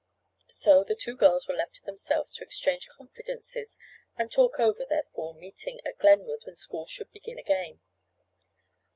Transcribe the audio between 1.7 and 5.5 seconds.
to themselves to exchange confidences and talk over their fall